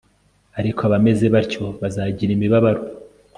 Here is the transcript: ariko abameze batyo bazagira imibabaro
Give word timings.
ariko 0.59 0.79
abameze 0.87 1.25
batyo 1.35 1.63
bazagira 1.81 2.31
imibabaro 2.37 2.81